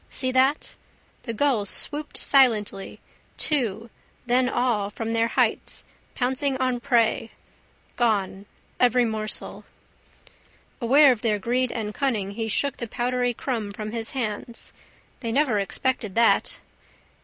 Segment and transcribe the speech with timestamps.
[0.09, 0.73] See that?
[1.21, 2.99] The gulls swooped silently,
[3.37, 3.91] two,
[4.25, 5.83] then all from their heights,
[6.15, 7.29] pouncing on prey.
[7.97, 8.47] Gone.
[8.79, 9.63] Every morsel.
[10.81, 14.73] Aware of their greed and cunning he shook the powdery crumb from his hands.
[15.19, 16.57] They never expected that.